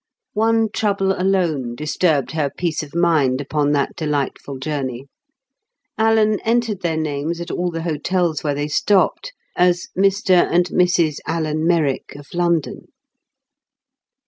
[0.33, 5.05] One trouble alone disturbed her peace of mind upon that delightful journey.
[5.95, 11.19] Alan entered their names at all the hotels where they stopped as "Mr and Mrs
[11.27, 12.85] Alan Merrick of London."